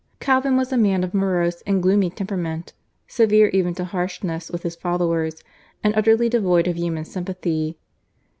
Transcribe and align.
Calvin 0.19 0.57
was 0.57 0.73
a 0.73 0.79
man 0.79 1.03
of 1.03 1.13
morose 1.13 1.61
and 1.67 1.83
gloomy 1.83 2.09
temperament, 2.09 2.73
severe 3.07 3.49
even 3.49 3.75
to 3.75 3.85
harshness 3.85 4.49
with 4.49 4.63
his 4.63 4.75
followers, 4.75 5.43
and 5.83 5.95
utterly 5.95 6.27
devoid 6.27 6.67
of 6.67 6.75
human 6.75 7.05
sympathy. 7.05 7.77